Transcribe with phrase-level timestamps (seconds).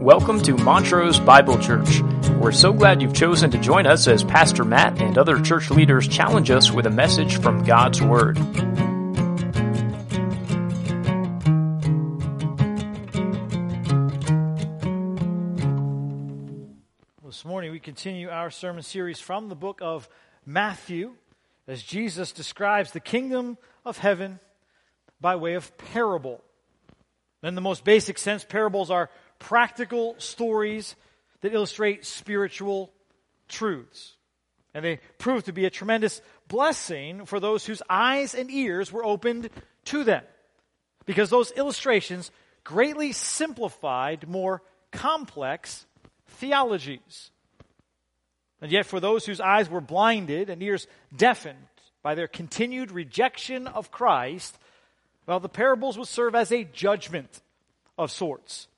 [0.00, 2.00] Welcome to Montrose Bible Church.
[2.40, 6.08] We're so glad you've chosen to join us as Pastor Matt and other church leaders
[6.08, 8.38] challenge us with a message from God's Word.
[17.22, 20.08] This morning we continue our sermon series from the book of
[20.46, 21.12] Matthew
[21.68, 24.40] as Jesus describes the kingdom of heaven
[25.20, 26.42] by way of parable.
[27.42, 30.94] In the most basic sense, parables are practical stories
[31.40, 32.92] that illustrate spiritual
[33.48, 34.14] truths.
[34.72, 39.04] And they proved to be a tremendous blessing for those whose eyes and ears were
[39.04, 39.50] opened
[39.86, 40.22] to them.
[41.06, 42.30] Because those illustrations
[42.62, 45.86] greatly simplified more complex
[46.28, 47.32] theologies.
[48.60, 51.56] And yet, for those whose eyes were blinded and ears deafened
[52.02, 54.56] by their continued rejection of Christ,
[55.26, 57.40] well, the parables would serve as a judgment
[57.96, 58.68] of sorts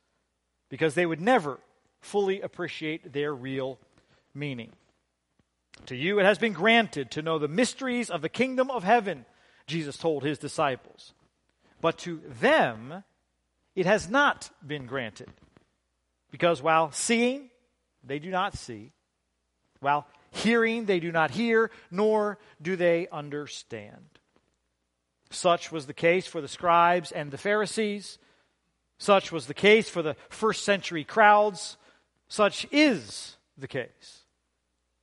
[0.73, 1.61] because they would never
[2.01, 3.79] fully appreciate their real
[4.33, 4.73] meaning.
[5.85, 9.27] To you it has been granted to know the mysteries of the kingdom of heaven,
[9.67, 11.13] Jesus told his disciples.
[11.83, 13.05] But to them
[13.77, 15.29] it has not been granted.
[16.31, 17.51] Because while seeing,
[18.03, 18.93] they do not see.
[19.81, 24.07] While hearing, they do not hear, nor do they understand.
[25.29, 28.17] Such was the case for the scribes and the Pharisees.
[29.03, 31.77] Such was the case for the first century crowds.
[32.29, 34.23] Such is the case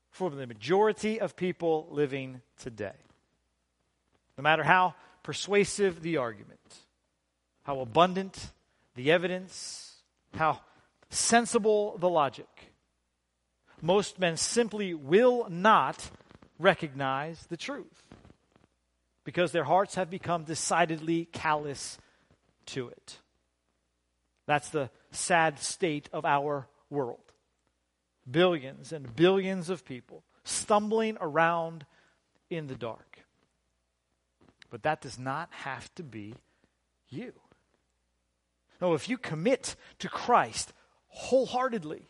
[0.09, 2.95] for the majority of people living today.
[4.37, 6.61] No matter how persuasive the argument,
[7.63, 8.53] how abundant
[8.95, 9.97] the evidence,
[10.33, 10.61] how
[11.09, 12.71] sensible the logic,
[13.81, 16.09] most men simply will not
[16.57, 18.01] recognize the truth
[19.25, 21.97] because their hearts have become decidedly callous
[22.67, 23.19] to it.
[24.49, 27.21] That's the sad state of our world.
[28.29, 31.85] Billions and billions of people stumbling around
[32.49, 33.19] in the dark.
[34.71, 36.33] But that does not have to be
[37.09, 37.33] you.
[38.81, 40.73] No, if you commit to Christ
[41.09, 42.07] wholeheartedly,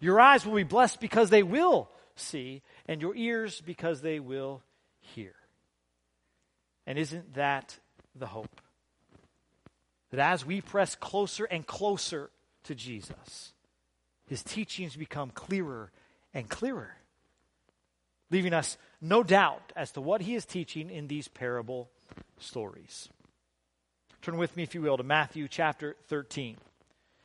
[0.00, 4.60] your eyes will be blessed because they will see, and your ears because they will
[4.98, 5.36] hear.
[6.84, 7.78] And isn't that
[8.16, 8.60] the hope?
[10.10, 12.30] That as we press closer and closer
[12.64, 13.52] to Jesus,
[14.26, 15.90] his teachings become clearer
[16.34, 16.96] and clearer,
[18.30, 21.90] leaving us no doubt as to what he is teaching in these parable
[22.38, 23.08] stories.
[24.22, 26.56] Turn with me, if you will, to Matthew chapter 13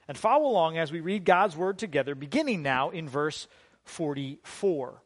[0.08, 3.48] and follow along as we read God's word together, beginning now in verse
[3.86, 5.02] 44.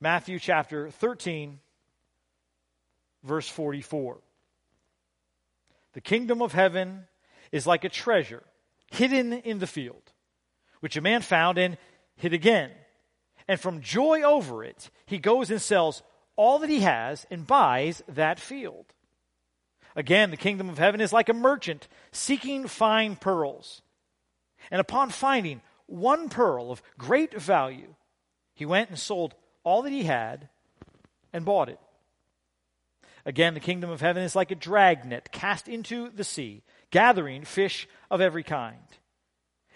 [0.00, 1.58] Matthew chapter 13,
[3.22, 4.18] verse 44.
[5.92, 7.04] The kingdom of heaven
[7.50, 8.42] is like a treasure
[8.90, 10.12] hidden in the field,
[10.80, 11.78] which a man found and
[12.16, 12.70] hid again.
[13.48, 16.02] And from joy over it, he goes and sells
[16.36, 18.86] all that he has and buys that field.
[19.94, 23.82] Again, the kingdom of heaven is like a merchant seeking fine pearls.
[24.70, 27.94] And upon finding one pearl of great value,
[28.54, 30.48] he went and sold all that he had
[31.32, 31.78] and bought it.
[33.24, 37.88] Again, the kingdom of heaven is like a dragnet cast into the sea, gathering fish
[38.10, 38.78] of every kind.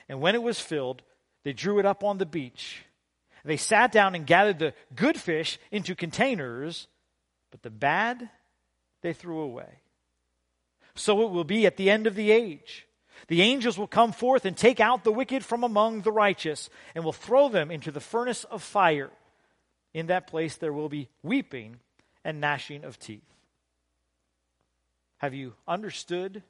[0.08, 1.02] And when it was filled,
[1.44, 2.82] they drew it up on the beach.
[3.44, 6.88] They sat down and gathered the good fish into containers,
[7.52, 8.28] but the bad
[9.02, 9.80] they threw away.
[10.96, 12.86] So it will be at the end of the age.
[13.28, 17.04] The angels will come forth and take out the wicked from among the righteous and
[17.04, 19.10] will throw them into the furnace of fire.
[19.94, 21.76] In that place there will be weeping
[22.24, 23.35] and gnashing of teeth.
[25.18, 26.42] Have you understood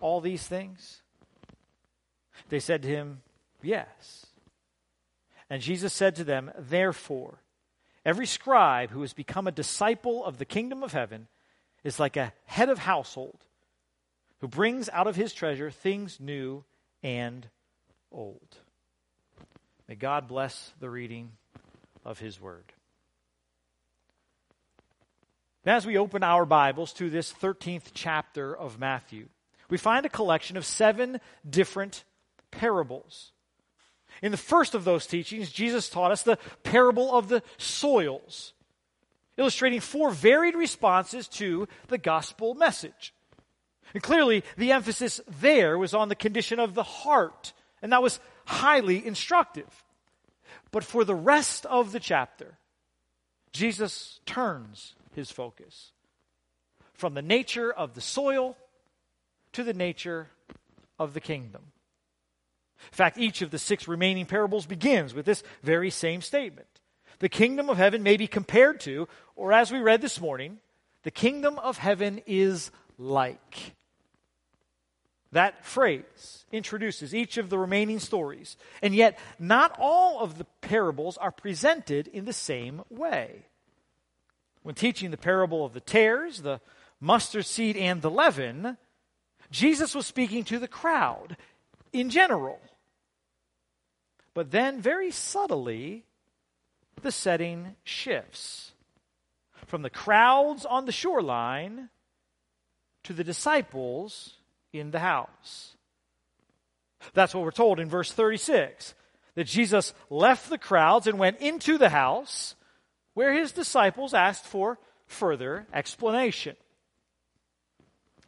[0.00, 1.02] all these things?
[2.48, 3.22] They said to him,
[3.62, 4.26] Yes.
[5.48, 7.38] And Jesus said to them, Therefore,
[8.04, 11.28] every scribe who has become a disciple of the kingdom of heaven
[11.84, 13.38] is like a head of household
[14.40, 16.64] who brings out of his treasure things new
[17.02, 17.48] and
[18.10, 18.56] old.
[19.88, 21.32] May God bless the reading
[22.04, 22.72] of his word.
[25.66, 29.28] As we open our Bibles to this 13th chapter of Matthew,
[29.68, 32.04] we find a collection of seven different
[32.50, 33.32] parables.
[34.22, 38.52] In the first of those teachings, Jesus taught us the parable of the soils,
[39.36, 43.12] illustrating four varied responses to the gospel message.
[43.92, 47.52] And clearly, the emphasis there was on the condition of the heart,
[47.82, 49.84] and that was highly instructive.
[50.70, 52.58] But for the rest of the chapter,
[53.52, 55.90] Jesus turns his focus
[56.94, 58.56] from the nature of the soil
[59.52, 60.28] to the nature
[60.98, 61.62] of the kingdom.
[62.90, 66.68] In fact, each of the six remaining parables begins with this very same statement.
[67.18, 70.58] The kingdom of heaven may be compared to, or as we read this morning,
[71.02, 73.74] the kingdom of heaven is like.
[75.32, 81.16] That phrase introduces each of the remaining stories, and yet not all of the parables
[81.16, 83.46] are presented in the same way.
[84.66, 86.60] When teaching the parable of the tares, the
[86.98, 88.76] mustard seed, and the leaven,
[89.52, 91.36] Jesus was speaking to the crowd
[91.92, 92.58] in general.
[94.34, 96.02] But then, very subtly,
[97.00, 98.72] the setting shifts
[99.66, 101.88] from the crowds on the shoreline
[103.04, 104.34] to the disciples
[104.72, 105.76] in the house.
[107.14, 108.96] That's what we're told in verse 36
[109.36, 112.55] that Jesus left the crowds and went into the house
[113.16, 116.54] where his disciples asked for further explanation.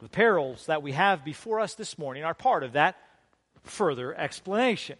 [0.01, 2.97] The perils that we have before us this morning are part of that
[3.63, 4.97] further explanation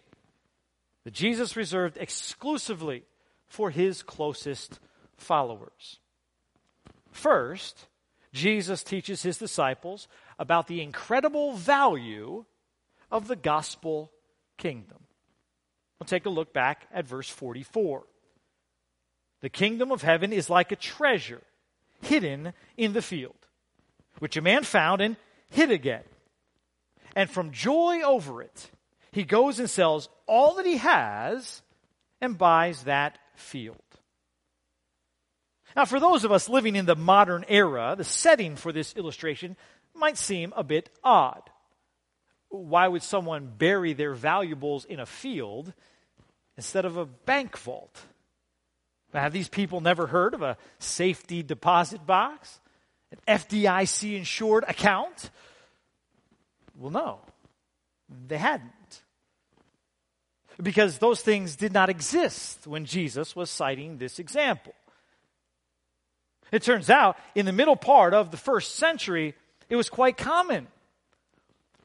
[1.05, 3.01] that Jesus reserved exclusively
[3.47, 4.79] for his closest
[5.17, 5.97] followers.
[7.11, 7.87] First,
[8.31, 10.07] Jesus teaches his disciples
[10.37, 12.45] about the incredible value
[13.09, 14.11] of the gospel
[14.55, 14.99] kingdom.
[15.99, 18.03] We'll take a look back at verse 44.
[19.41, 21.41] The kingdom of heaven is like a treasure
[22.01, 23.35] hidden in the field,
[24.19, 25.15] which a man found and
[25.49, 26.03] hid again.
[27.15, 28.69] And from joy over it,
[29.11, 31.61] he goes and sells all that he has
[32.21, 33.77] and buys that field.
[35.75, 39.55] Now, for those of us living in the modern era, the setting for this illustration
[39.95, 41.49] might seem a bit odd.
[42.49, 45.73] Why would someone bury their valuables in a field
[46.57, 48.01] instead of a bank vault?
[49.13, 52.59] Have these people never heard of a safety deposit box?
[53.11, 55.31] An FDIC insured account?
[56.77, 57.19] Well, no,
[58.27, 58.71] they hadn't
[60.61, 64.73] because those things did not exist when Jesus was citing this example.
[66.51, 69.35] It turns out, in the middle part of the first century,
[69.69, 70.67] it was quite common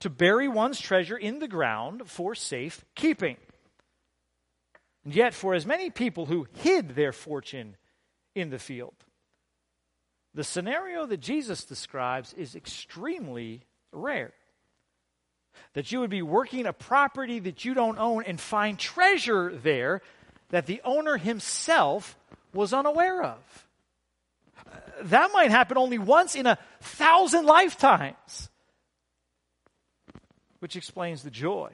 [0.01, 3.37] to bury one's treasure in the ground for safe keeping.
[5.05, 7.77] And yet, for as many people who hid their fortune
[8.35, 8.95] in the field,
[10.35, 13.63] the scenario that Jesus describes is extremely
[13.93, 14.33] rare
[15.75, 20.01] that you would be working a property that you don't own and find treasure there
[20.51, 22.17] that the owner himself
[22.53, 23.67] was unaware of.
[25.03, 28.49] That might happen only once in a thousand lifetimes,
[30.61, 31.71] which explains the joy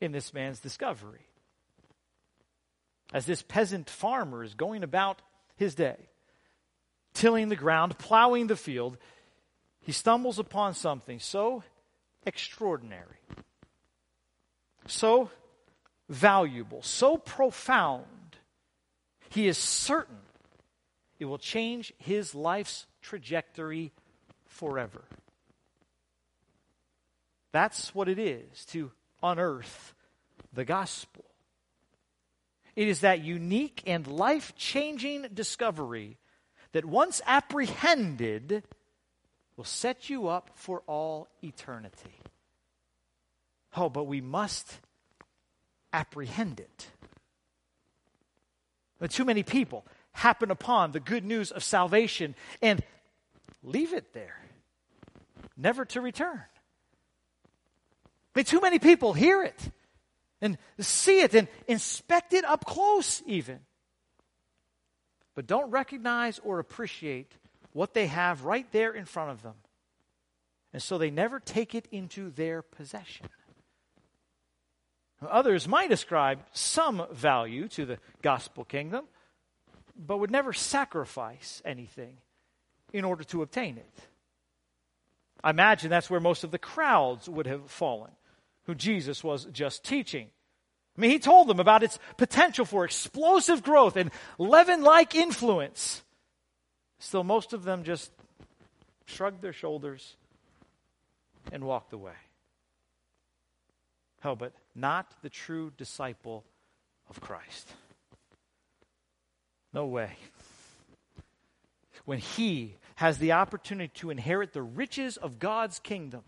[0.00, 1.26] in this man's discovery.
[3.12, 5.20] As this peasant farmer is going about
[5.56, 5.96] his day,
[7.14, 8.96] tilling the ground, plowing the field,
[9.80, 11.62] he stumbles upon something so
[12.24, 13.18] extraordinary,
[14.86, 15.30] so
[16.08, 18.06] valuable, so profound,
[19.28, 20.18] he is certain
[21.22, 23.92] it will change his life's trajectory
[24.44, 25.04] forever.
[27.52, 28.90] That's what it is to
[29.22, 29.94] unearth
[30.52, 31.24] the gospel.
[32.74, 36.18] It is that unique and life changing discovery
[36.72, 38.64] that once apprehended,
[39.56, 42.18] will set you up for all eternity.
[43.76, 44.80] Oh, but we must
[45.92, 46.86] apprehend it.
[48.98, 52.82] But too many people happen upon the good news of salvation and
[53.62, 54.40] leave it there,
[55.56, 56.42] never to return.
[58.34, 59.70] Mean, too many people hear it
[60.42, 63.60] and see it and inspect it up close, even,
[65.34, 67.32] but don't recognize or appreciate
[67.72, 69.54] what they have right there in front of them.
[70.74, 73.26] And so they never take it into their possession.
[75.26, 79.04] Others might ascribe some value to the gospel kingdom,
[79.96, 82.16] but would never sacrifice anything
[82.92, 84.00] in order to obtain it.
[85.44, 88.10] I imagine that's where most of the crowds would have fallen,
[88.66, 90.28] who Jesus was just teaching.
[90.96, 96.02] I mean, he told them about its potential for explosive growth and leaven like influence.
[96.98, 98.12] Still, most of them just
[99.06, 100.16] shrugged their shoulders
[101.50, 102.12] and walked away.
[104.24, 106.44] Oh, but not the true disciple
[107.10, 107.72] of Christ.
[109.72, 110.12] No way.
[112.04, 116.22] When he has the opportunity to inherit the riches of God's kingdom,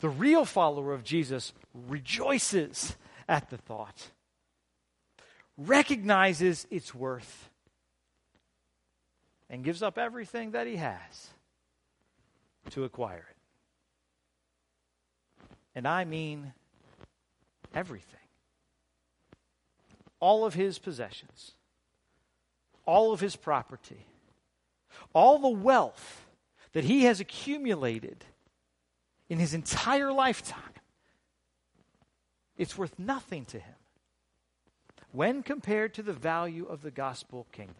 [0.00, 1.52] the real follower of Jesus
[1.88, 2.96] rejoices
[3.28, 4.08] at the thought,
[5.56, 7.50] recognizes its worth,
[9.48, 11.30] and gives up everything that he has
[12.70, 13.36] to acquire it.
[15.74, 16.52] And I mean
[17.74, 18.18] everything.
[20.18, 21.52] All of his possessions,
[22.86, 24.06] all of his property,
[25.14, 26.26] all the wealth
[26.72, 28.24] that he has accumulated
[29.30, 30.58] in his entire lifetime,
[32.58, 33.74] it's worth nothing to him
[35.12, 37.76] when compared to the value of the gospel kingdom.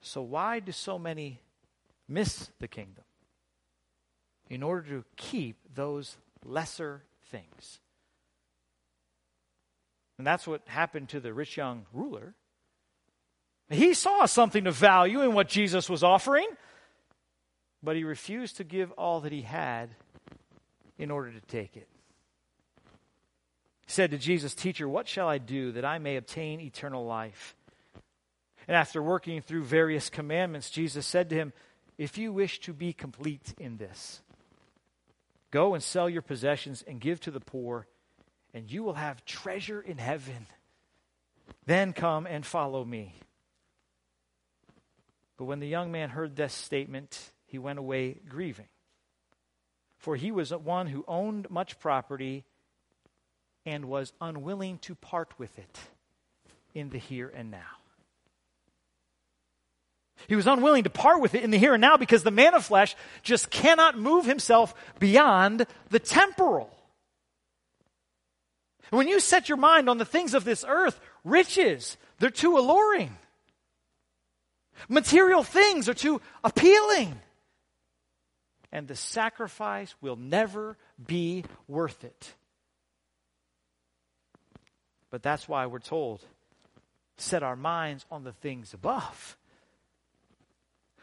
[0.00, 1.40] So, why do so many
[2.08, 3.04] miss the kingdom?
[4.48, 7.80] In order to keep those lesser things.
[10.16, 12.34] And that's what happened to the rich young ruler.
[13.68, 16.48] He saw something of value in what Jesus was offering,
[17.82, 19.90] but he refused to give all that he had
[20.98, 21.88] in order to take it.
[23.86, 27.54] He said to Jesus, Teacher, what shall I do that I may obtain eternal life?
[28.66, 31.52] And after working through various commandments, Jesus said to him,
[31.96, 34.20] If you wish to be complete in this,
[35.50, 37.86] go and sell your possessions and give to the poor,
[38.52, 40.46] and you will have treasure in heaven.
[41.64, 43.14] Then come and follow me.
[45.38, 48.68] But when the young man heard this statement, he went away grieving.
[49.96, 52.44] For he was one who owned much property
[53.66, 55.78] and was unwilling to part with it
[56.74, 57.78] in the here and now.
[60.26, 62.54] He was unwilling to part with it in the here and now because the man
[62.54, 66.70] of flesh just cannot move himself beyond the temporal.
[68.90, 73.16] When you set your mind on the things of this earth, riches, they're too alluring.
[74.88, 77.20] Material things are too appealing.
[78.70, 82.34] And the sacrifice will never be worth it.
[85.10, 86.24] But that's why we're told
[87.16, 89.36] set our minds on the things above.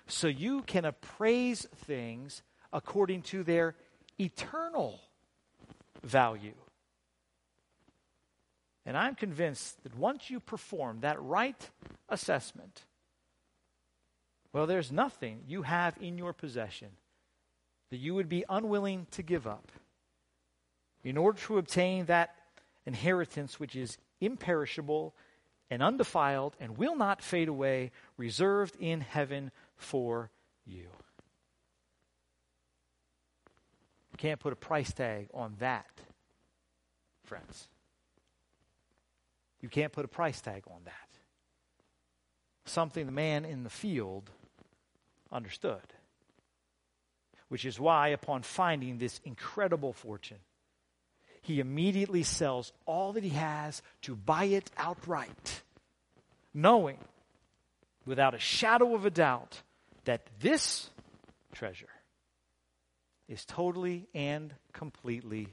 [0.07, 2.41] So you can appraise things
[2.71, 3.75] according to their
[4.19, 5.01] eternal
[6.03, 6.53] value.
[8.85, 11.69] And I'm convinced that once you perform that right
[12.07, 12.83] assessment,
[14.53, 16.89] well, there's nothing you have in your possession
[17.95, 19.71] that you would be unwilling to give up
[21.01, 22.35] in order to obtain that
[22.85, 25.15] inheritance which is imperishable
[25.71, 30.29] and undefiled and will not fade away, reserved in heaven for
[30.65, 30.87] you.
[34.11, 36.01] You can't put a price tag on that,
[37.23, 37.69] friends.
[39.61, 40.91] You can't put a price tag on that.
[42.65, 44.31] Something the man in the field
[45.31, 45.94] understood.
[47.55, 50.39] Which is why, upon finding this incredible fortune,
[51.41, 55.61] he immediately sells all that he has to buy it outright,
[56.53, 56.97] knowing
[58.05, 59.61] without a shadow of a doubt
[60.03, 60.89] that this
[61.53, 61.87] treasure
[63.29, 65.47] is totally and completely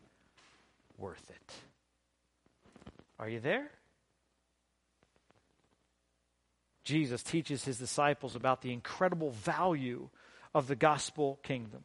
[0.99, 1.52] worth it.
[3.21, 3.71] Are you there?
[6.82, 10.09] Jesus teaches his disciples about the incredible value
[10.52, 11.85] of the gospel kingdom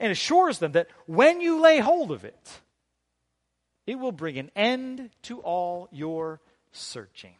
[0.00, 2.60] and assures them that when you lay hold of it,
[3.86, 6.40] it will bring an end to all your
[6.72, 7.36] searching.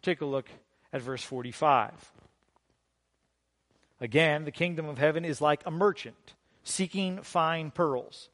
[0.00, 0.48] Take a look
[0.92, 2.12] at verse 45.
[4.00, 8.28] Again, the kingdom of heaven is like a merchant seeking fine pearls.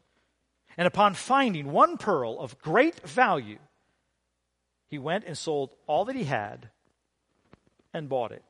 [0.76, 3.58] And upon finding one pearl of great value,
[4.86, 6.70] he went and sold all that he had
[7.92, 8.44] and bought it.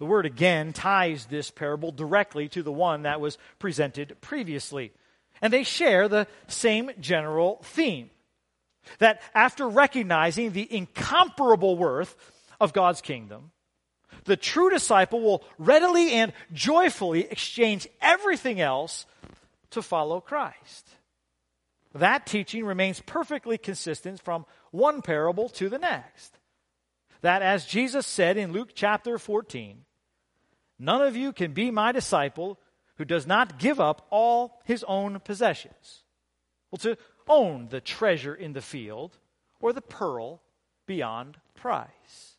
[0.00, 4.92] The word again ties this parable directly to the one that was presented previously.
[5.42, 8.08] And they share the same general theme
[8.98, 12.16] that after recognizing the incomparable worth
[12.58, 13.50] of God's kingdom,
[14.24, 19.04] the true disciple will readily and joyfully exchange everything else
[19.72, 20.88] to follow Christ.
[21.94, 26.38] That teaching remains perfectly consistent from one parable to the next.
[27.20, 29.84] That, as Jesus said in Luke chapter 14,
[30.80, 32.58] none of you can be my disciple
[32.96, 36.02] who does not give up all his own possessions.
[36.70, 36.96] Well, to
[37.28, 39.16] own the treasure in the field
[39.60, 40.42] or the pearl
[40.86, 42.36] beyond price.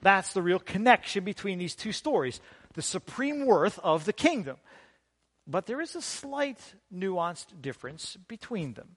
[0.00, 2.40] That's the real connection between these two stories
[2.74, 4.56] the supreme worth of the kingdom.
[5.46, 6.58] But there is a slight
[6.92, 8.96] nuanced difference between them.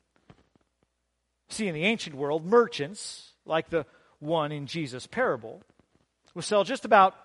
[1.50, 3.86] See, in the ancient world, merchants, like the
[4.20, 5.62] one in Jesus' parable,
[6.34, 7.16] would sell just about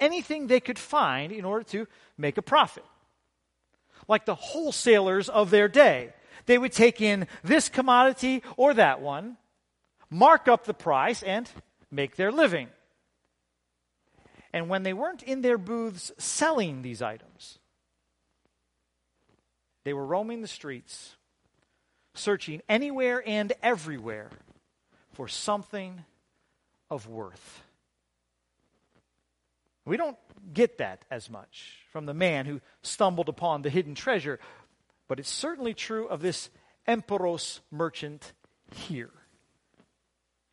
[0.00, 2.84] anything they could find in order to make a profit.
[4.08, 6.12] Like the wholesalers of their day,
[6.46, 9.36] they would take in this commodity or that one,
[10.10, 11.48] mark up the price, and
[11.90, 12.68] make their living.
[14.52, 17.58] And when they weren't in their booths selling these items,
[19.84, 21.16] they were roaming the streets,
[22.14, 24.30] searching anywhere and everywhere
[25.12, 26.04] for something
[26.90, 27.62] of worth.
[29.90, 30.16] We don't
[30.54, 34.38] get that as much from the man who stumbled upon the hidden treasure,
[35.08, 36.48] but it's certainly true of this
[36.86, 38.32] emporos merchant
[38.72, 39.10] here.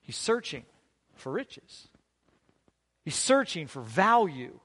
[0.01, 0.65] He's searching
[1.13, 1.87] for riches.
[3.05, 4.59] He's searching for value.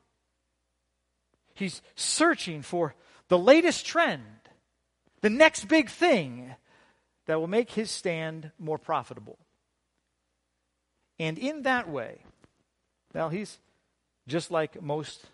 [1.52, 2.94] He's searching for
[3.28, 4.24] the latest trend,
[5.20, 6.54] the next big thing
[7.26, 9.38] that will make his stand more profitable.
[11.18, 12.24] And in that way,
[13.12, 13.58] now he's
[14.26, 15.26] just like most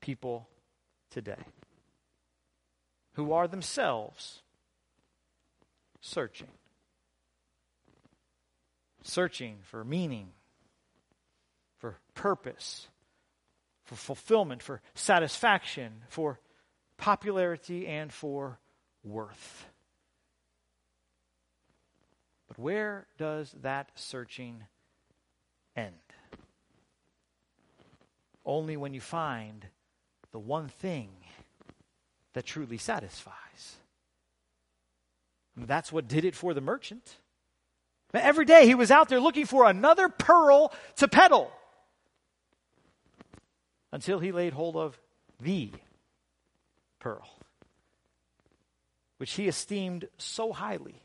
[0.00, 0.48] people
[1.10, 1.36] today
[3.14, 4.42] who are themselves
[6.00, 6.48] searching.
[9.02, 10.28] Searching for meaning,
[11.78, 12.88] for purpose,
[13.84, 16.38] for fulfillment, for satisfaction, for
[16.96, 18.58] popularity, and for
[19.02, 19.66] worth.
[22.46, 24.64] But where does that searching
[25.74, 25.94] end?
[28.44, 29.66] Only when you find
[30.32, 31.10] the one thing
[32.32, 33.76] that truly satisfies.
[35.56, 37.16] And that's what did it for the merchant.
[38.12, 41.52] Every day he was out there looking for another pearl to peddle
[43.92, 44.98] until he laid hold of
[45.40, 45.70] the
[46.98, 47.28] pearl,
[49.18, 51.02] which he esteemed so highly.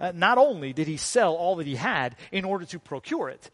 [0.00, 3.50] Uh, not only did he sell all that he had in order to procure it,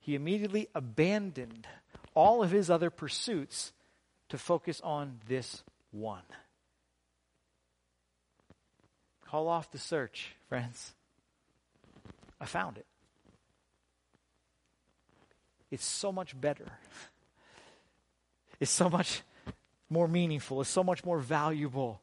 [0.00, 1.66] he immediately abandoned
[2.14, 3.72] all of his other pursuits
[4.28, 6.22] to focus on this one.
[9.26, 10.92] Call off the search, friends.
[12.40, 12.86] I found it.
[15.70, 16.66] It's so much better.
[18.60, 19.22] It's so much
[19.88, 20.60] more meaningful.
[20.60, 22.00] It's so much more valuable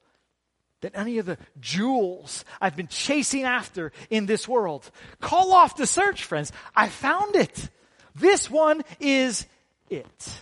[0.82, 4.90] than any of the jewels I've been chasing after in this world.
[5.20, 6.52] Call off the search, friends.
[6.76, 7.70] I found it.
[8.16, 9.46] This one is
[9.90, 10.42] it.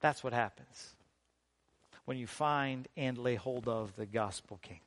[0.00, 0.94] That's what happens
[2.04, 4.82] when you find and lay hold of the gospel kingdom.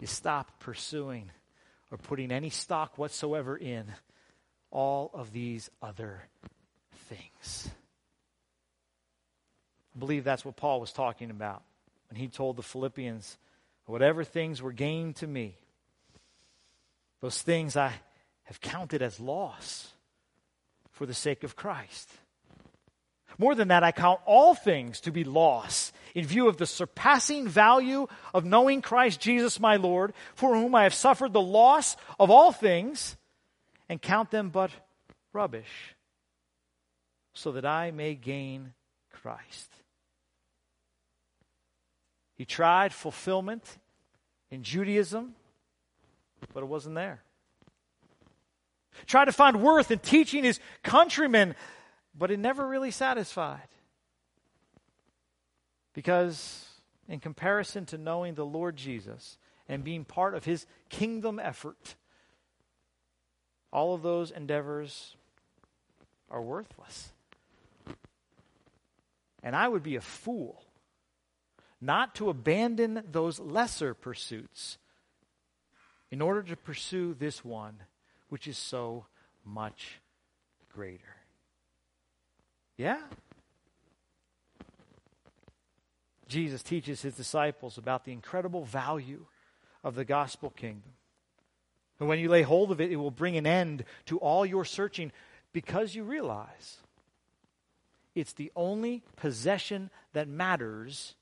[0.00, 1.30] You stop pursuing
[1.90, 3.86] or putting any stock whatsoever in
[4.70, 6.22] all of these other
[7.08, 7.68] things.
[9.96, 11.62] I believe that's what Paul was talking about
[12.10, 13.36] when he told the Philippians,
[13.86, 15.56] Whatever things were gained to me,
[17.22, 17.94] those things I
[18.48, 19.92] have counted as loss
[20.90, 22.10] for the sake of Christ.
[23.36, 27.46] More than that, I count all things to be loss in view of the surpassing
[27.46, 32.30] value of knowing Christ Jesus my Lord, for whom I have suffered the loss of
[32.30, 33.18] all things,
[33.86, 34.70] and count them but
[35.34, 35.94] rubbish,
[37.34, 38.72] so that I may gain
[39.12, 39.70] Christ.
[42.34, 43.78] He tried fulfillment
[44.50, 45.34] in Judaism,
[46.54, 47.20] but it wasn't there.
[49.06, 51.54] Tried to find worth in teaching his countrymen
[52.18, 53.68] but it never really satisfied.
[55.94, 56.68] Because,
[57.08, 61.94] in comparison to knowing the Lord Jesus and being part of his kingdom effort,
[63.72, 65.16] all of those endeavors
[66.30, 67.12] are worthless.
[69.42, 70.64] And I would be a fool
[71.80, 74.78] not to abandon those lesser pursuits
[76.10, 77.78] in order to pursue this one,
[78.28, 79.06] which is so
[79.44, 80.00] much
[80.72, 81.16] greater.
[82.76, 83.00] Yeah?
[86.28, 89.26] Jesus teaches his disciples about the incredible value
[89.82, 90.92] of the gospel kingdom.
[91.98, 94.64] And when you lay hold of it, it will bring an end to all your
[94.64, 95.10] searching
[95.52, 96.78] because you realize
[98.14, 101.14] it's the only possession that matters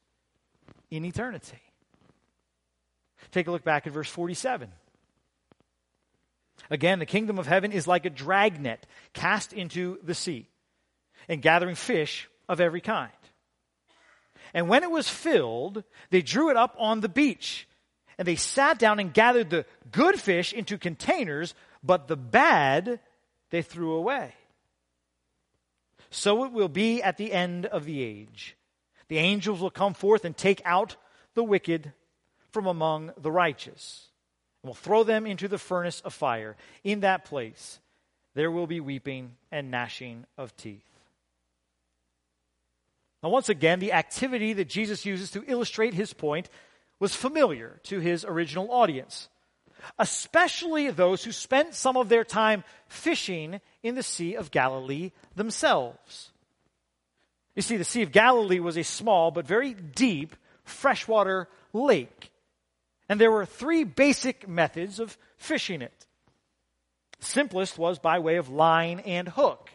[0.90, 1.62] in eternity.
[3.31, 4.71] Take a look back at verse 47.
[6.71, 10.49] Again, the kingdom of heaven is like a dragnet cast into the sea
[11.29, 13.11] and gathering fish of every kind.
[14.55, 17.69] And when it was filled, they drew it up on the beach.
[18.19, 23.01] And they sat down and gathered the good fish into containers, but the bad
[23.51, 24.33] they threw away.
[26.11, 28.57] So it will be at the end of the age.
[29.09, 30.97] The angels will come forth and take out
[31.35, 31.92] the wicked
[32.51, 34.09] from among the righteous,
[34.66, 36.57] will throw them into the furnace of fire.
[36.85, 37.81] In that place
[38.35, 40.85] there will be weeping and gnashing of teeth.
[43.22, 46.50] Now, once again, the activity that Jesus uses to illustrate his point
[47.00, 49.29] was familiar to his original audience.
[49.98, 56.31] especially those who spent some of their time fishing in the Sea of Galilee themselves.
[57.55, 62.31] You see, the Sea of Galilee was a small but very deep freshwater lake.
[63.09, 66.07] And there were three basic methods of fishing it.
[67.21, 69.71] Simplest was by way of line and hook.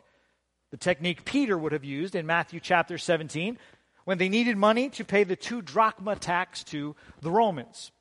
[0.72, 3.58] The technique Peter would have used in Matthew chapter 17
[4.06, 7.92] when they needed money to pay the two drachma tax to the Romans.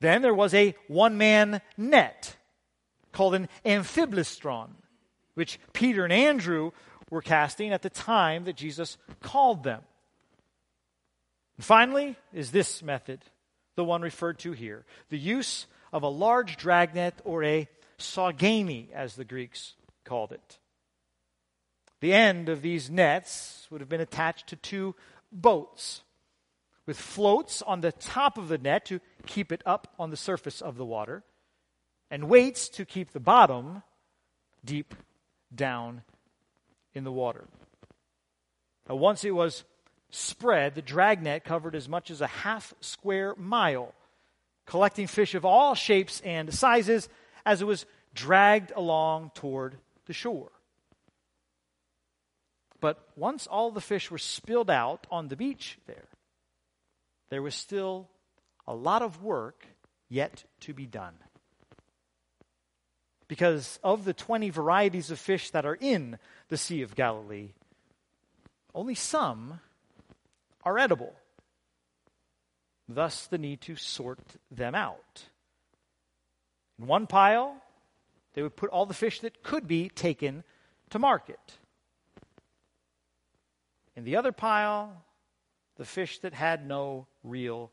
[0.00, 2.36] Then there was a one man net
[3.12, 4.70] called an amphiblestron,
[5.34, 6.72] which Peter and Andrew
[7.10, 9.80] were casting at the time that Jesus called them.
[11.56, 13.20] And finally, is this method,
[13.76, 19.14] the one referred to here the use of a large dragnet or a saugani, as
[19.14, 20.58] the Greeks called it.
[22.00, 24.94] The end of these nets would have been attached to two
[25.32, 26.02] boats
[26.86, 30.60] with floats on the top of the net to keep it up on the surface
[30.60, 31.22] of the water,
[32.10, 33.82] and weights to keep the bottom
[34.64, 34.94] deep
[35.54, 36.02] down
[36.92, 37.44] in the water.
[38.88, 39.64] Now, once it was
[40.14, 43.92] spread, the dragnet covered as much as a half square mile,
[44.66, 47.08] collecting fish of all shapes and sizes
[47.44, 50.50] as it was dragged along toward the shore.
[52.80, 56.08] But once all the fish were spilled out on the beach there,
[57.30, 58.08] there was still
[58.66, 59.66] a lot of work
[60.08, 61.14] yet to be done.
[63.26, 67.54] Because of the 20 varieties of fish that are in the Sea of Galilee,
[68.74, 69.60] only some
[70.64, 71.14] are edible.
[72.88, 75.24] Thus, the need to sort them out.
[76.78, 77.56] In one pile,
[78.34, 80.44] they would put all the fish that could be taken
[80.90, 81.58] to market.
[83.96, 85.04] In the other pile,
[85.76, 87.70] the fish that had no real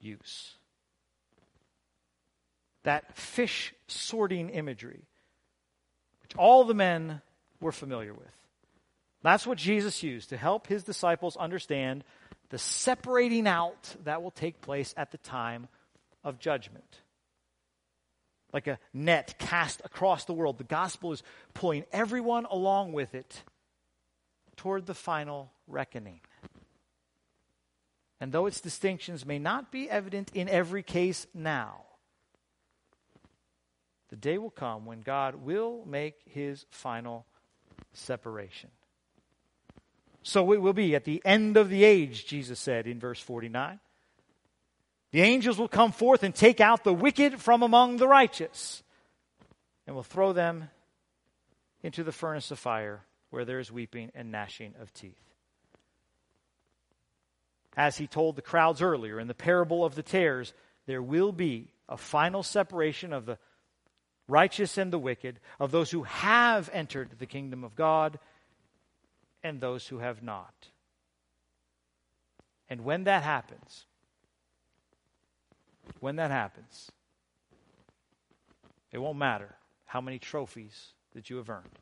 [0.00, 0.54] use.
[2.84, 5.02] That fish sorting imagery,
[6.22, 7.20] which all the men
[7.60, 8.32] were familiar with.
[9.22, 12.04] That's what Jesus used to help his disciples understand
[12.50, 15.68] the separating out that will take place at the time
[16.22, 17.02] of judgment.
[18.52, 21.22] Like a net cast across the world, the gospel is
[21.54, 23.42] pulling everyone along with it
[24.56, 26.20] toward the final reckoning.
[28.20, 31.82] And though its distinctions may not be evident in every case now,
[34.08, 37.26] the day will come when God will make his final
[37.92, 38.70] separation.
[40.26, 43.78] So it will be at the end of the age, Jesus said in verse 49.
[45.12, 48.82] The angels will come forth and take out the wicked from among the righteous
[49.86, 50.68] and will throw them
[51.82, 55.26] into the furnace of fire where there is weeping and gnashing of teeth
[57.76, 60.54] as he told the crowds earlier in the parable of the tares,
[60.86, 63.38] there will be a final separation of the
[64.28, 68.18] righteous and the wicked, of those who have entered the kingdom of God
[69.46, 70.68] and those who have not.
[72.68, 73.86] And when that happens,
[76.00, 76.90] when that happens,
[78.92, 79.54] it won't matter
[79.84, 81.78] how many trophies that you have earned.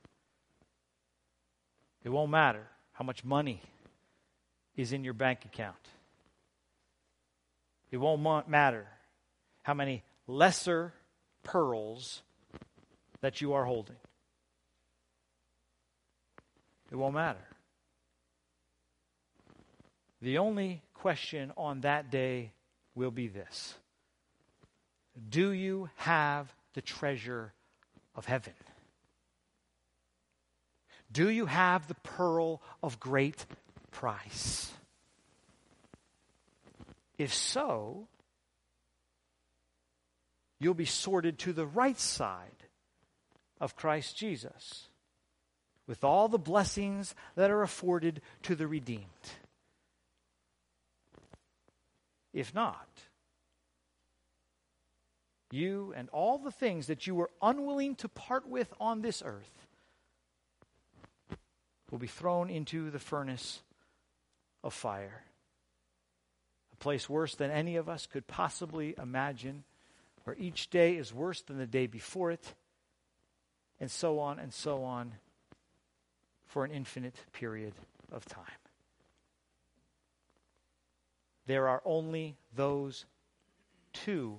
[2.04, 3.62] It won't matter how much money
[4.76, 5.76] is in your bank account.
[7.90, 8.86] It won't matter
[9.62, 10.92] how many lesser
[11.42, 12.22] pearls
[13.20, 13.96] that you are holding.
[16.90, 17.46] It won't matter.
[20.24, 22.52] The only question on that day
[22.94, 23.74] will be this
[25.28, 27.52] Do you have the treasure
[28.16, 28.54] of heaven?
[31.12, 33.44] Do you have the pearl of great
[33.90, 34.72] price?
[37.18, 38.08] If so,
[40.58, 42.64] you'll be sorted to the right side
[43.60, 44.88] of Christ Jesus
[45.86, 49.04] with all the blessings that are afforded to the redeemed.
[52.34, 52.88] If not,
[55.52, 59.68] you and all the things that you were unwilling to part with on this earth
[61.92, 63.62] will be thrown into the furnace
[64.64, 65.22] of fire.
[66.72, 69.62] A place worse than any of us could possibly imagine,
[70.24, 72.54] where each day is worse than the day before it,
[73.78, 75.12] and so on and so on
[76.46, 77.74] for an infinite period
[78.10, 78.63] of time.
[81.46, 83.04] There are only those
[83.92, 84.38] two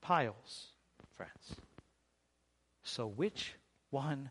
[0.00, 0.68] piles,
[1.16, 1.56] friends.
[2.82, 3.54] So which
[3.90, 4.30] one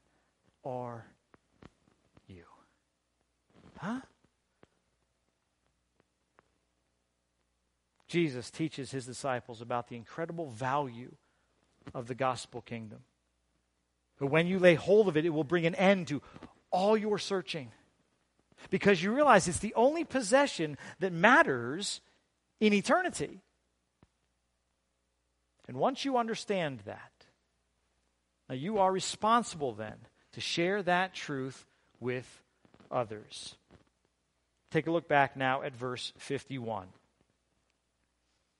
[0.65, 1.05] are
[2.27, 2.43] you?
[3.77, 4.01] Huh?
[8.07, 11.15] Jesus teaches his disciples about the incredible value
[11.95, 12.99] of the gospel kingdom.
[14.19, 16.21] But when you lay hold of it, it will bring an end to
[16.69, 17.71] all your searching.
[18.69, 22.01] Because you realize it's the only possession that matters
[22.59, 23.41] in eternity.
[25.67, 27.11] And once you understand that,
[28.49, 29.95] now you are responsible then
[30.33, 31.65] to share that truth
[31.99, 32.41] with
[32.91, 33.55] others.
[34.71, 36.87] Take a look back now at verse 51.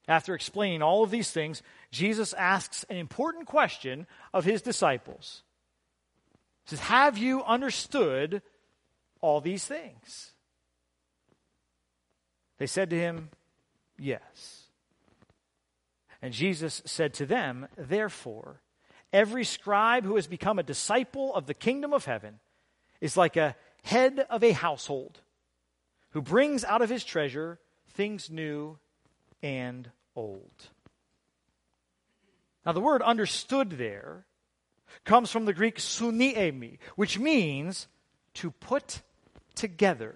[0.08, 5.44] After explaining all of these things, Jesus asks an important question of his disciples.
[6.66, 8.42] He says, Have you understood
[9.24, 10.34] all these things?
[12.60, 13.30] They said to him,
[13.98, 14.64] Yes.
[16.22, 18.62] And Jesus said to them, Therefore,
[19.12, 22.40] every scribe who has become a disciple of the kingdom of heaven
[23.02, 25.22] is like a head of a household
[26.12, 27.60] who brings out of his treasure
[27.90, 28.78] things new
[29.42, 30.70] and old.
[32.66, 34.26] Now, the word understood there
[35.06, 37.88] comes from the Greek suniemi, which means
[38.36, 39.02] to put
[39.56, 40.16] together.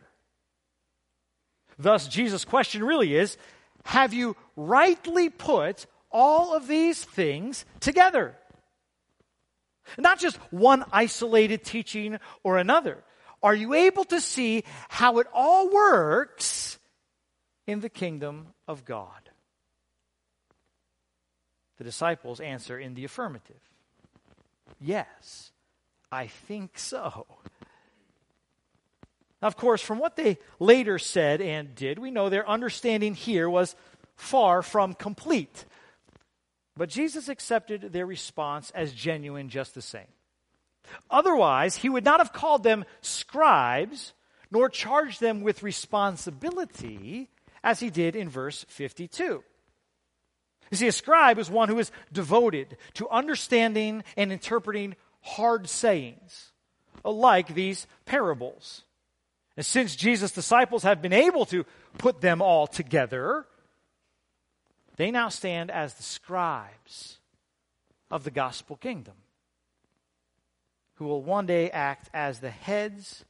[1.80, 3.38] Thus, Jesus' question really is
[3.86, 8.36] Have you rightly put all of these things together?
[9.98, 13.04] Not just one isolated teaching or another.
[13.42, 16.80] Are you able to see how it all works
[17.66, 19.30] in the kingdom of God?
[21.78, 23.62] The disciples answer in the affirmative.
[24.82, 25.52] Yes,
[26.12, 27.28] I think so.
[29.42, 33.50] Now, of course, from what they later said and did, we know their understanding here
[33.50, 33.76] was
[34.16, 35.66] far from complete.
[36.76, 40.08] But Jesus accepted their response as genuine just the same.
[41.10, 44.14] Otherwise, he would not have called them scribes,
[44.50, 47.30] nor charged them with responsibility,
[47.64, 49.44] as he did in verse 52.
[50.70, 56.52] You see, a scribe is one who is devoted to understanding and interpreting hard sayings,
[57.04, 58.84] like these parables.
[59.58, 61.66] And since Jesus' disciples have been able to
[61.98, 63.46] put them all together,
[64.98, 67.18] they now stand as the scribes
[68.12, 69.16] of the gospel kingdom,
[70.96, 73.26] who will one day act as the heads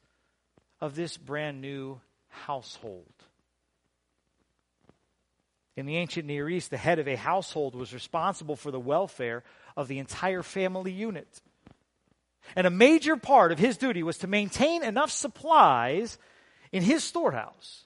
[0.81, 3.05] of this brand new household.
[5.77, 9.43] In the ancient Near East, the head of a household was responsible for the welfare
[9.77, 11.41] of the entire family unit.
[12.55, 16.17] And a major part of his duty was to maintain enough supplies
[16.71, 17.85] in his storehouse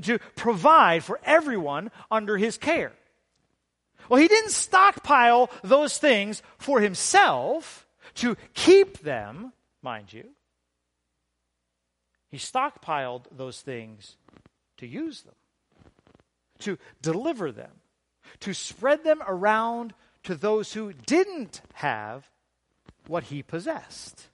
[0.00, 2.92] to provide for everyone under his care.
[4.08, 10.24] Well, he didn't stockpile those things for himself to keep them, mind you.
[12.30, 14.16] He stockpiled those things
[14.78, 15.34] to use them
[16.62, 17.70] to deliver them,
[18.40, 22.30] to spread them around to those who didn't have
[23.06, 24.28] what he possessed.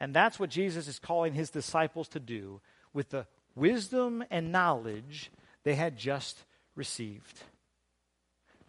[0.00, 2.60] And that's what Jesus is calling his disciples to do
[2.92, 5.30] with the wisdom and knowledge
[5.64, 7.40] they had just received.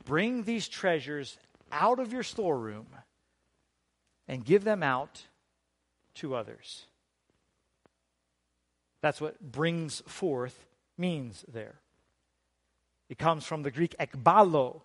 [0.05, 1.37] Bring these treasures
[1.71, 2.87] out of your storeroom
[4.27, 5.23] and give them out
[6.15, 6.85] to others.
[9.01, 11.75] That's what brings forth means there.
[13.09, 14.81] It comes from the Greek ekbalo,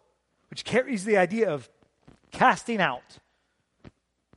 [0.50, 1.68] which carries the idea of
[2.30, 3.18] casting out,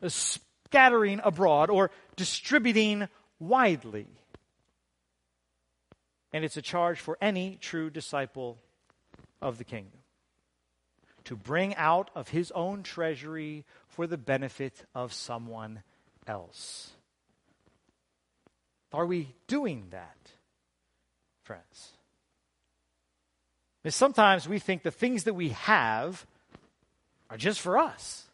[0.02, 3.08] uh, scattering abroad, or distributing
[3.40, 4.08] widely.
[6.34, 8.58] And it's a charge for any true disciple
[9.42, 10.00] of the kingdom
[11.26, 15.84] to bring out of his own treasury for the benefit of someone
[16.26, 16.92] else.
[18.94, 20.18] Are we doing that?
[21.52, 21.92] friends.
[23.90, 26.26] Sometimes we think the things that we have
[27.32, 28.26] are just for us,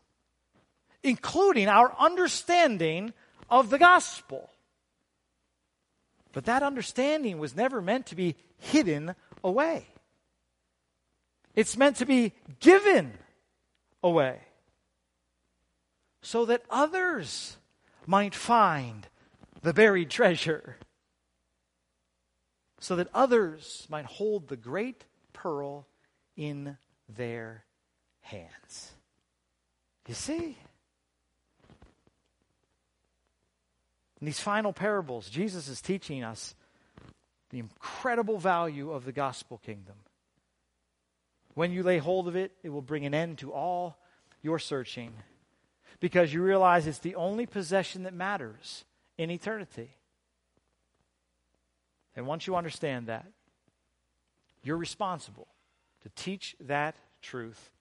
[1.03, 3.13] including our understanding
[3.47, 4.49] of the gospel.
[6.33, 9.85] But that understanding was never meant to be hidden away.
[11.55, 13.13] It's meant to be given
[14.03, 14.39] away
[16.23, 17.57] so that others
[18.07, 19.07] might find
[19.61, 20.77] the buried treasure
[22.79, 25.87] so that others might hold the great pearl
[26.35, 27.66] in their
[28.27, 28.91] hands.
[30.07, 30.57] You see?
[34.19, 36.55] In these final parables, Jesus is teaching us
[37.49, 39.95] the incredible value of the gospel kingdom.
[41.53, 43.97] When you lay hold of it, it will bring an end to all
[44.41, 45.13] your searching
[45.99, 48.85] because you realize it's the only possession that matters
[49.17, 49.89] in eternity.
[52.15, 53.25] And once you understand that,
[54.63, 55.47] you're responsible
[56.03, 57.71] to teach that truth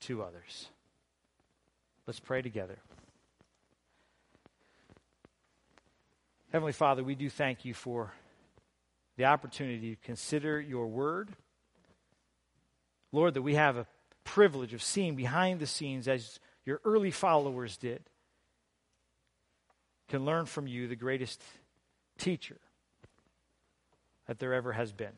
[0.00, 0.68] to others.
[2.06, 2.78] Let's pray together.
[6.52, 8.12] Heavenly Father, we do thank you for
[9.16, 11.30] the opportunity to consider your word.
[13.12, 13.86] Lord, that we have a
[14.24, 18.02] privilege of seeing behind the scenes as your early followers did,
[20.08, 21.42] can learn from you, the greatest
[22.18, 22.58] teacher
[24.26, 25.12] that there ever has been.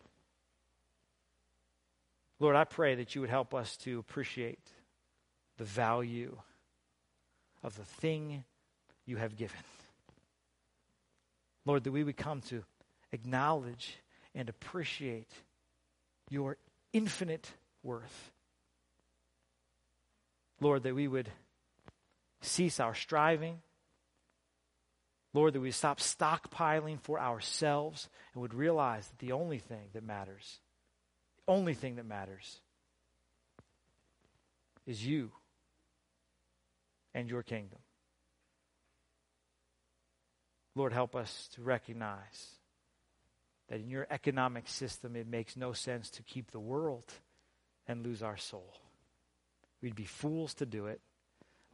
[2.40, 4.60] Lord, I pray that you would help us to appreciate
[5.56, 6.36] the value
[7.62, 8.44] of the thing
[9.06, 9.56] you have given.
[11.64, 12.62] Lord, that we would come to
[13.12, 13.98] acknowledge
[14.34, 15.30] and appreciate
[16.30, 16.56] your
[16.92, 17.50] infinite
[17.82, 18.32] worth.
[20.60, 21.28] Lord, that we would
[22.40, 23.58] cease our striving.
[25.34, 30.04] Lord, that we stop stockpiling for ourselves and would realize that the only thing that
[30.04, 30.60] matters,
[31.48, 32.60] only thing that matters
[34.86, 35.32] is you
[37.14, 37.78] and your kingdom.
[40.74, 42.52] Lord, help us to recognize
[43.68, 47.12] that in your economic system, it makes no sense to keep the world
[47.86, 48.74] and lose our soul.
[49.82, 51.00] We'd be fools to do it.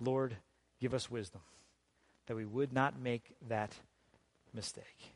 [0.00, 0.36] Lord,
[0.80, 1.42] give us wisdom
[2.26, 3.72] that we would not make that
[4.52, 5.13] mistake.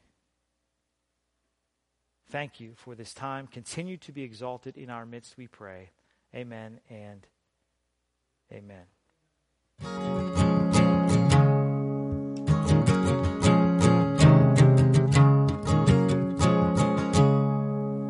[2.30, 3.46] Thank you for this time.
[3.46, 5.90] Continue to be exalted in our midst, we pray.
[6.34, 7.26] Amen and
[8.52, 8.84] amen.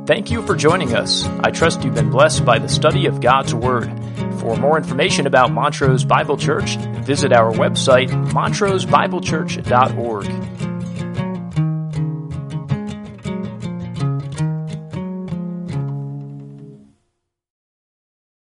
[0.08, 1.26] Thank you for joining us.
[1.40, 3.92] I trust you've been blessed by the study of God's Word.
[4.40, 10.37] For more information about Montrose Bible Church, visit our website, montrosebiblechurch.org.